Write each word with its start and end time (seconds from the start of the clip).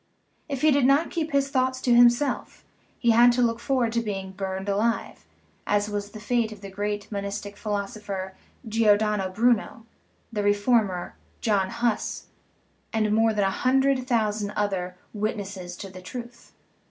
If 0.49 0.61
he 0.63 0.71
did 0.71 0.87
not 0.87 1.11
keep 1.11 1.29
his 1.31 1.49
thoughts 1.51 1.79
to 1.81 1.93
himself, 1.93 2.65
he 2.97 3.11
had 3.11 3.31
to 3.33 3.41
look 3.43 3.59
forward 3.59 3.91
to 3.93 4.01
being 4.01 4.31
burned 4.31 4.67
alive, 4.67 5.27
as 5.67 5.91
was 5.91 6.09
the 6.09 6.19
fate 6.19 6.51
of 6.51 6.61
the 6.61 6.71
great 6.71 7.07
monistic 7.11 7.55
phi 7.55 7.69
losopher, 7.69 8.31
Giordano 8.67 9.29
Bruno, 9.29 9.85
the 10.33 10.41
reformer, 10.41 11.17
John 11.39 11.69
Huss, 11.69 12.25
and 12.91 13.13
more 13.13 13.31
than 13.31 13.45
a 13.45 13.51
hundred 13.51 14.07
thousand 14.07 14.49
other" 14.55 14.95
witnesses 15.23 15.77
to 15.77 15.91
the 15.91 16.01
truth." 16.01 16.51